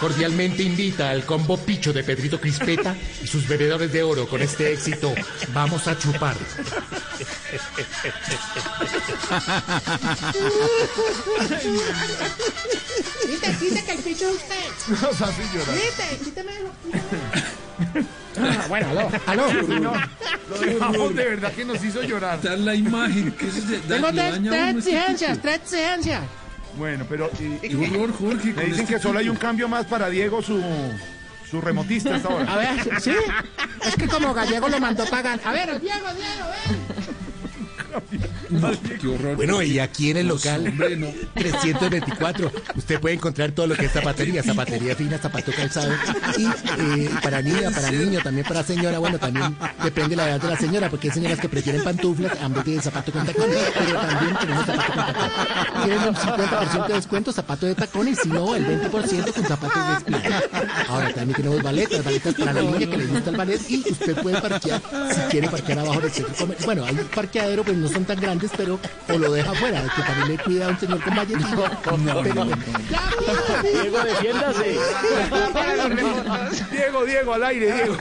cordialmente 0.00 0.62
invita 0.62 1.10
al 1.10 1.24
combo 1.24 1.56
picho 1.56 1.92
de 1.92 2.02
Pedrito 2.02 2.40
Crispeta 2.40 2.96
y 3.22 3.26
sus 3.26 3.46
bebedores 3.46 3.92
de 3.92 4.02
oro 4.02 4.28
con 4.28 4.42
este 4.42 4.72
éxito. 4.72 5.14
Vamos 5.52 5.86
a 5.86 5.96
chupar. 5.98 6.36
Quite, 13.58 13.66
quite 13.68 13.84
que 13.84 13.92
el 13.92 13.98
picho 13.98 14.28
es 14.28 14.34
usted. 14.36 14.64
Nos 15.02 15.22
hace 15.22 15.42
llorar. 15.54 15.76
Quite, 15.76 16.24
quíteme 16.24 16.52
eso. 16.52 18.08
Bueno, 18.68 18.88
aló, 18.90 19.10
aló. 19.26 19.92
Lo 20.50 20.58
dejamos 20.60 21.14
de 21.14 21.24
verdad 21.24 21.52
que 21.52 21.64
nos 21.64 21.82
hizo 21.84 22.02
llorar. 22.02 22.40
Dar 22.42 22.58
la 22.58 22.74
imagen, 22.74 23.34
se 23.38 23.78
da, 23.80 23.96
Tengo 23.96 24.08
tres, 24.12 24.24
a 24.24 24.30
tres 24.30 24.38
uno. 24.40 24.78
exigencias, 24.78 25.38
tres 25.42 25.56
exigencias. 25.62 26.22
Bueno, 26.76 27.04
pero 27.08 27.30
y- 27.40 27.68
Qué 27.68 27.76
horror, 27.76 28.12
Jorge. 28.16 28.52
me 28.52 28.64
dicen 28.64 28.80
este 28.82 28.94
que 28.94 29.00
solo 29.00 29.18
hay 29.18 29.28
un 29.28 29.36
cambio 29.36 29.68
más 29.68 29.86
para 29.86 30.08
Diego, 30.08 30.40
su, 30.42 30.62
su 31.50 31.60
remotista 31.60 32.14
hasta 32.16 32.28
A 32.32 32.32
ahora. 32.32 32.56
ver, 32.56 33.00
¿sí? 33.00 33.12
Es 33.84 33.96
que 33.96 34.06
como 34.06 34.32
Gallego 34.32 34.68
lo 34.68 34.78
mandó 34.78 35.04
pagar. 35.06 35.40
A 35.44 35.52
ver, 35.52 35.80
Diego, 35.80 36.06
Diego, 36.14 36.48
ven. 38.10 38.20
Qué 39.00 39.08
horror. 39.08 39.36
Bueno, 39.36 39.62
y 39.62 39.78
aquí 39.78 40.10
en 40.10 40.18
el 40.18 40.28
local 40.28 40.66
Hombre, 40.68 40.96
no. 40.96 41.08
324 41.34 42.50
usted 42.76 43.00
puede 43.00 43.14
encontrar 43.16 43.52
todo 43.52 43.66
lo 43.66 43.76
que 43.76 43.86
es 43.86 43.92
zapatería, 43.92 44.42
zapatería 44.42 44.94
fina, 44.94 45.18
zapato 45.18 45.52
calzado 45.52 45.92
y 46.36 46.46
eh, 46.46 47.10
para 47.22 47.42
niña, 47.42 47.70
para 47.70 47.90
niño, 47.90 48.20
también 48.22 48.46
para 48.46 48.62
señora, 48.62 48.98
bueno, 48.98 49.18
también 49.18 49.56
depende 49.82 50.16
la 50.16 50.28
edad 50.28 50.40
de 50.40 50.48
la 50.48 50.56
señora, 50.56 50.90
porque 50.90 51.08
hay 51.08 51.14
señoras 51.14 51.38
que 51.38 51.48
prefieren 51.48 51.82
pantuflas 51.82 52.32
en 52.40 52.52
vez 52.54 52.64
de 52.64 52.82
zapato 52.82 53.12
con 53.12 53.26
tacón, 53.26 53.46
pero 53.78 54.00
también 54.00 54.36
tenemos 54.40 54.66
zapato 54.66 54.92
con 54.92 55.06
tacón. 55.06 55.84
Tienen 55.84 56.08
un 56.08 56.14
50% 56.14 56.86
de 56.86 56.94
descuento, 56.94 57.32
zapato 57.32 57.66
de 57.66 57.74
tacón 57.74 58.08
y 58.08 58.14
si 58.14 58.28
no, 58.28 58.54
el 58.54 58.66
20% 58.66 59.32
con 59.32 59.44
zapatos 59.46 59.88
de 59.88 59.94
esplita. 59.94 60.42
Ahora 60.88 61.12
también 61.12 61.36
tenemos 61.36 61.62
baletas, 61.62 62.04
baletas 62.04 62.34
para 62.34 62.52
la 62.52 62.62
niña 62.62 62.90
que 62.90 62.96
le 62.96 63.06
gusta 63.06 63.30
el 63.30 63.36
ballet 63.36 63.60
y 63.68 63.90
usted 63.90 64.22
puede 64.22 64.40
parquear, 64.40 64.82
si 65.12 65.20
quiere 65.30 65.48
parquear 65.48 65.78
abajo 65.80 66.00
del 66.00 66.10
centro. 66.10 66.48
Bueno, 66.64 66.84
hay 66.84 66.94
un 66.94 67.06
parqueadero, 67.08 67.64
pues 67.64 67.76
no 67.76 67.88
son 67.88 68.04
tan 68.04 68.20
grandes, 68.20 68.37
pero 68.56 68.78
o 69.08 69.18
lo 69.18 69.32
deja 69.32 69.50
afuera, 69.50 69.82
que 69.96 70.02
también 70.02 70.28
le 70.28 70.38
cuida 70.44 70.66
a 70.66 70.68
un 70.70 70.78
señor 70.78 71.02
con 71.02 71.16
valletito. 71.16 71.64
Pero- 72.22 72.44
Diego, 73.72 73.98
defiéndase. 74.04 74.78
Diego, 76.70 77.04
Diego, 77.04 77.34
al 77.34 77.44
aire, 77.44 77.72
Diego. 77.74 77.96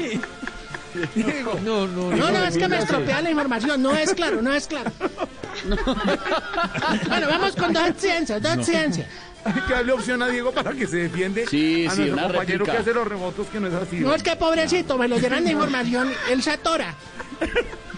Diego. 1.15 1.59
No, 1.63 1.87
no, 1.87 2.11
No, 2.15 2.31
no, 2.31 2.43
es 2.45 2.57
que 2.57 2.67
me 2.67 2.79
estropea 2.79 3.21
la 3.21 3.29
información. 3.29 3.81
No 3.81 3.95
es 3.95 4.13
claro, 4.13 4.41
no 4.41 4.53
es 4.53 4.67
claro. 4.67 4.91
Bueno, 7.07 7.27
vamos 7.29 7.55
con 7.55 7.73
dos 7.73 7.87
exigencias, 7.87 8.41
dos 8.41 8.57
exigencias. 8.57 9.07
Hay 9.45 9.53
que 9.61 9.73
darle 9.73 9.93
opción 9.93 10.21
a 10.21 10.27
Diego 10.27 10.51
para 10.51 10.71
que 10.73 10.85
se 10.87 10.97
defiende 10.97 11.45
Sí, 11.47 11.85
a 11.85 11.91
sí, 11.91 11.97
nuestro 11.99 12.13
una 12.13 12.23
compañero 12.23 12.57
réplica. 12.65 12.71
que 12.73 12.77
hace 12.79 12.93
los 12.93 13.07
remotos, 13.07 13.47
que 13.47 13.59
no 13.61 13.67
es 13.67 13.73
así. 13.75 13.95
No 13.99 14.13
es 14.13 14.21
que 14.23 14.35
pobrecito, 14.35 14.97
me 14.97 15.07
lo 15.07 15.17
llenan 15.17 15.45
de 15.45 15.51
información, 15.53 16.11
él 16.29 16.43
se 16.43 16.51
atora. 16.51 16.93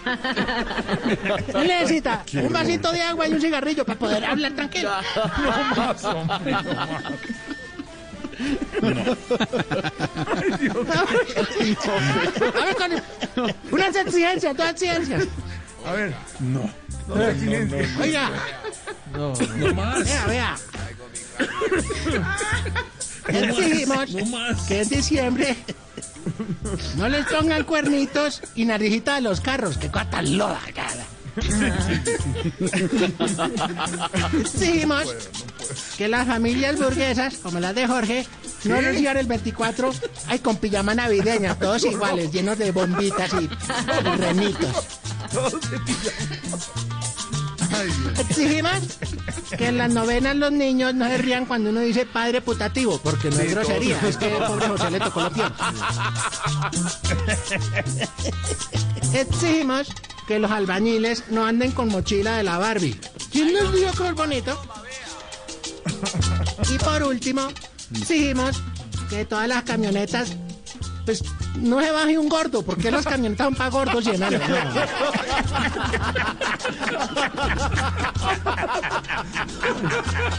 Él 1.54 1.66
necesita 1.68 2.24
un 2.34 2.52
vasito 2.52 2.92
de 2.92 3.02
agua 3.02 3.28
y 3.28 3.32
un 3.34 3.40
cigarrillo 3.40 3.84
para 3.84 3.98
poder 3.98 4.24
hablar 4.24 4.52
tranquilo. 4.52 4.90
No 5.40 5.76
más, 5.76 6.04
hombre, 6.04 6.52
no 6.52 6.74
más. 6.74 7.12
Ay, 10.42 10.52
Dios 10.58 10.76
A 12.60 12.64
ver, 12.64 12.76
con 12.76 12.90
unas 13.70 13.96
exigencias, 13.96 14.56
dos 14.56 14.70
exigencias. 14.70 15.26
A 15.86 15.92
ver. 15.92 16.14
No. 16.40 16.70
No, 17.08 17.22
exigencia. 17.28 17.88
Oiga, 18.00 18.30
no 19.14 19.74
más. 19.74 20.04
vea, 20.04 20.26
vea. 20.26 20.56
Exigimos 23.28 24.10
No 24.10 24.26
más. 24.26 24.62
que 24.62 24.82
en 24.82 24.88
diciembre. 24.88 25.56
No 26.96 27.08
les 27.08 27.26
pongan 27.26 27.64
cuernitos 27.64 28.42
y 28.54 28.64
narijita 28.64 29.16
a 29.16 29.20
los 29.20 29.40
carros, 29.40 29.78
que 29.78 29.90
cosa 29.90 30.10
tan 30.10 30.36
loda, 30.38 30.60
cara. 30.74 31.06
Exigimos 34.40 35.04
que 35.96 36.08
las 36.08 36.26
familias 36.26 36.78
burguesas, 36.78 37.36
como 37.38 37.60
las 37.60 37.74
de 37.74 37.86
Jorge, 37.86 38.26
no 38.64 38.80
reciban 38.80 39.16
el 39.16 39.26
24 39.26 39.92
ay, 40.26 40.38
con 40.40 40.56
pijama 40.56 40.94
navideña, 40.94 41.54
todos 41.54 41.84
iguales, 41.84 42.32
llenos 42.32 42.58
de 42.58 42.72
bombitas 42.72 43.32
y, 43.34 43.44
y 43.44 44.16
remitos. 44.16 44.86
Exigimos 48.20 48.98
que 49.56 49.68
en 49.68 49.78
las 49.78 49.90
novenas 49.90 50.36
los 50.36 50.52
niños 50.52 50.94
no 50.94 51.06
se 51.06 51.18
rían 51.18 51.46
cuando 51.46 51.70
uno 51.70 51.80
dice 51.80 52.06
padre 52.06 52.40
putativo, 52.40 52.98
porque 53.02 53.30
no 53.30 53.40
es 53.40 53.50
grosería, 53.50 53.98
es 54.06 54.16
que 54.16 54.28
pobre 54.28 54.68
José 54.68 54.90
le 54.90 54.98
tocó 54.98 55.22
lo 55.22 55.30
peor. 55.30 55.52
Exigimos 59.14 59.88
que 60.26 60.38
los 60.38 60.50
albañiles 60.50 61.24
no 61.30 61.44
anden 61.44 61.72
con 61.72 61.88
mochila 61.88 62.36
de 62.36 62.42
la 62.44 62.58
Barbie. 62.58 63.00
¿Quién 63.32 63.52
nos 63.52 63.74
dio 63.74 63.90
cruz 63.92 64.14
bonito? 64.14 64.60
Y 66.72 66.78
por 66.78 67.02
último, 67.02 67.48
exigimos 67.94 68.62
que 69.08 69.24
todas 69.24 69.48
las 69.48 69.64
camionetas, 69.64 70.36
pues 71.04 71.22
no 71.56 71.80
se 71.80 71.90
baje 71.90 72.18
un 72.18 72.28
gordo, 72.28 72.62
porque 72.62 72.90
las 72.90 73.04
camionetas 73.04 73.46
son 73.46 73.54
para 73.54 73.70
gordos 73.70 74.06
y 74.06 74.10
enanos. 74.10 74.40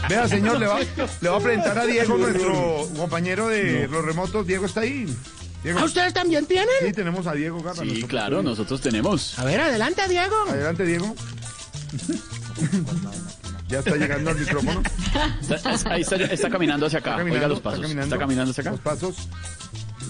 Vea, 0.08 0.28
señor, 0.28 0.58
le 0.58 0.66
va, 0.66 0.78
le 1.20 1.28
va 1.28 1.36
a 1.36 1.40
presentar 1.40 1.78
a 1.78 1.86
Diego, 1.86 2.16
nuestro 2.16 2.88
compañero 2.96 3.48
de 3.48 3.88
los 3.88 4.04
remotos. 4.04 4.46
Diego 4.46 4.66
está 4.66 4.80
ahí. 4.80 5.06
Diego. 5.62 5.78
¿A 5.78 5.84
ustedes 5.84 6.12
también 6.12 6.44
tienen? 6.46 6.68
Sí, 6.84 6.92
tenemos 6.92 7.26
a 7.26 7.32
Diego 7.34 7.62
Garra. 7.62 7.82
Sí, 7.82 8.02
claro, 8.02 8.36
compañero. 8.36 8.42
nosotros 8.42 8.80
tenemos. 8.80 9.38
A 9.38 9.44
ver, 9.44 9.60
adelante, 9.60 10.02
Diego. 10.08 10.36
Adelante, 10.48 10.84
Diego. 10.84 11.14
ya 13.68 13.78
está 13.78 13.96
llegando 13.96 14.30
al 14.30 14.38
micrófono. 14.38 14.82
Está- 15.40 15.90
Ahí 15.92 16.02
está, 16.02 16.16
está 16.16 16.50
caminando 16.50 16.86
hacia 16.86 16.98
acá. 16.98 17.12
Está 17.18 17.32
Oiga 17.32 17.48
los 17.48 17.58
está 17.58 17.70
pasos. 17.70 17.90
Está 17.90 18.18
caminando 18.18 18.50
hacia 18.50 18.60
acá. 18.62 18.70
Los 18.72 18.80
pasos. 18.80 19.16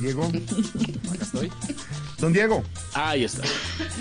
Diego. 0.03 0.25
Acá 1.13 1.23
estoy. 1.25 1.53
Don 2.19 2.33
Diego. 2.33 2.65
Ahí 2.93 3.23
está. 3.23 3.45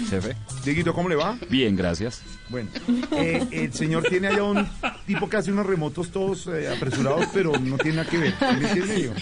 Jefe. 0.10 0.36
Dieguito, 0.66 0.94
¿cómo 0.94 1.08
le 1.08 1.16
va? 1.16 1.38
Bien, 1.50 1.76
gracias. 1.76 2.22
Bueno, 2.50 2.70
eh, 3.12 3.48
el 3.52 3.72
señor 3.74 4.04
tiene 4.10 4.30
allá 4.30 4.44
un 4.44 4.68
tipo 5.06 5.30
que 5.30 5.38
hace 5.38 5.52
unos 5.52 5.66
remotos 5.66 6.12
todos 6.12 6.48
eh, 6.48 6.68
apresurados, 6.70 7.28
pero 7.34 7.52
no 7.60 7.78
tiene 7.78 7.98
nada 7.98 8.10
que 8.10 8.18
ver. 8.18 8.34
¿Me 8.42 8.68
entiende, 8.68 8.96
Diego? 8.96 9.14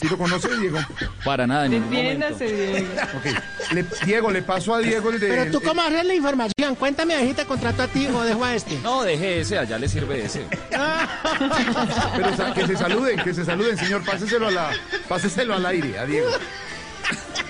¿Sí 0.00 0.08
lo 0.08 0.16
conoce, 0.16 0.48
Diego? 0.58 0.78
Para 1.24 1.46
nada, 1.46 1.66
en 1.66 1.72
ningún 1.72 1.92
momento. 1.92 2.26
Defiéndase, 2.28 2.72
Diego. 2.72 2.88
Ok. 3.18 3.26
Le- 3.72 3.84
Diego, 4.06 4.30
le 4.30 4.42
paso 4.42 4.74
a 4.74 4.78
Diego 4.78 5.10
el 5.10 5.20
de... 5.20 5.28
Pero 5.28 5.50
tú, 5.50 5.60
¿cómo 5.60 5.82
haces 5.82 6.04
la 6.06 6.14
información? 6.14 6.74
Cuéntame, 6.78 7.14
ahí 7.14 7.34
te 7.34 7.44
contrato 7.44 7.82
a 7.82 7.86
ti 7.86 8.06
o 8.06 8.22
dejo 8.22 8.42
a 8.42 8.54
este. 8.54 8.78
No, 8.82 9.02
deje 9.02 9.40
ese, 9.40 9.58
allá 9.58 9.78
le 9.78 9.88
sirve 9.88 10.24
ese. 10.24 10.46
Pero 12.16 12.54
que 12.54 12.66
se 12.66 12.76
saluden, 12.78 13.18
que 13.22 13.34
se 13.34 13.44
saluden, 13.44 13.76
señor. 13.76 14.02
Páseselo, 14.04 14.48
a 14.48 14.50
la, 14.50 14.70
páseselo 15.06 15.54
al 15.54 15.66
aire, 15.66 15.98
a 15.98 16.06
Diego. 16.06 16.30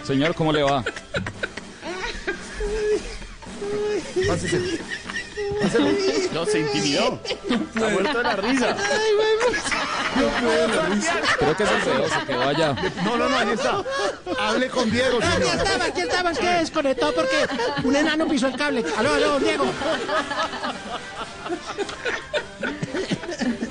Señor, 0.05 0.35
¿cómo 0.35 0.53
le 0.53 0.65
va? 0.65 0.83
Páseselo. 4.27 4.65
No, 6.33 6.47
se 6.47 6.61
intimidó. 6.61 7.21
Ha 7.77 7.89
muerto 7.91 8.19
de 8.19 8.23
la 8.25 8.37
risa. 8.37 8.77
Creo 11.39 11.57
que 11.57 11.63
es 11.65 11.71
el 11.71 11.81
feo, 11.83 12.09
se 12.09 12.27
quedó 12.27 12.43
allá. 12.49 12.75
No, 13.05 13.17
no, 13.17 13.29
no, 13.29 13.37
ahí 13.39 13.49
está. 13.51 13.83
Hable 14.39 14.69
con 14.69 14.91
Diego, 14.91 15.19
Ah, 15.23 15.33
aquí 15.35 15.43
señor. 15.43 15.57
estaba, 15.67 15.85
aquí 15.85 16.01
estaba, 16.01 16.31
es 16.31 16.39
que 16.39 16.47
desconectó 16.49 17.13
porque 17.15 17.37
un 17.85 17.97
enano 17.97 18.27
pisó 18.29 18.47
el 18.47 18.57
cable. 18.57 18.85
Aló, 18.97 19.15
aló, 19.15 19.39
Diego. 19.41 19.67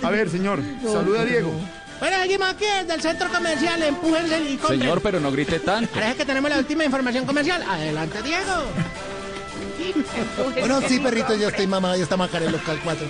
A 0.04 0.10
ver, 0.10 0.30
señor, 0.30 0.60
saluda 0.84 1.22
a 1.22 1.26
Diego. 1.26 1.52
Bueno, 2.00 2.18
seguimos 2.22 2.50
aquí 2.50 2.66
desde 2.66 2.94
el 2.94 3.02
centro 3.02 3.30
comercial, 3.30 3.84
empújense 3.84 4.40
y 4.42 4.58
compren. 4.58 4.80
Señor, 4.80 5.02
pero 5.02 5.20
no 5.20 5.32
grite 5.32 5.60
tanto. 5.60 5.92
Parece 5.94 6.16
que 6.18 6.26
tenemos 6.26 6.50
la 6.50 6.58
última 6.60 6.86
información 6.86 7.26
comercial. 7.26 7.62
Adelante, 7.68 8.22
Diego. 8.24 8.54
Bueno, 10.60 10.82
sí, 10.88 11.00
perrito, 11.00 11.36
yo 11.36 11.50
estoy 11.50 11.68
mamado, 11.68 11.96
ya 11.96 12.04
en 12.04 12.44
el 12.44 12.52
local 12.52 12.80
4. 12.84 13.08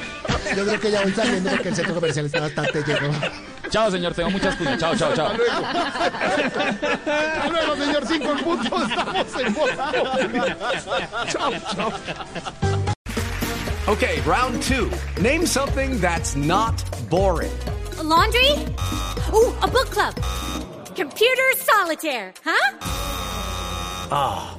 Yo 0.55 0.65
creo 0.65 0.79
que 0.79 0.91
ya 0.91 1.01
voy 1.03 1.13
saliendo 1.13 1.49
porque 1.51 1.69
el 1.69 1.75
centro 1.75 1.95
comercial 1.95 2.25
está 2.25 2.41
bastante 2.41 2.83
lleno. 2.83 3.11
Chao, 3.69 3.91
señor, 3.91 4.13
tengo 4.13 4.31
muchas 4.31 4.55
cuñas. 4.55 4.79
Chao, 4.79 4.95
chao, 4.95 5.13
chao. 5.13 5.31
Hasta 7.05 7.49
luego, 7.49 7.75
señor. 7.75 8.07
Cinco 8.07 8.31
en 8.31 8.37
punto. 8.39 8.83
Estamos 8.83 9.27
en 9.39 9.53
Populi. 9.53 10.41
Chao, 11.27 11.51
chao. 11.75 11.91
Okay, 13.87 14.21
round 14.21 14.61
two. 14.61 14.89
Name 15.21 15.45
something 15.45 15.99
that's 15.99 16.35
not 16.35 16.83
boring. 17.09 17.51
laundry? 18.03 18.51
Ooh, 19.33 19.53
a 19.61 19.67
book 19.67 19.89
club. 19.89 20.15
Computer 20.95 21.53
solitaire, 21.57 22.33
huh? 22.43 22.77
Ah, 24.11 24.58